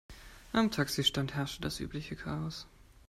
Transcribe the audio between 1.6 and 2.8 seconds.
das übliche Chaos.